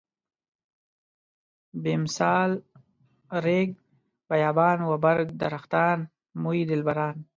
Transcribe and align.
بمثال 1.83 2.51
ريګ 3.45 3.69
بيابان 4.29 4.79
و 4.89 4.91
برګ 5.05 5.27
درختان 5.43 5.97
موی 6.41 6.59
دلبران. 6.71 7.15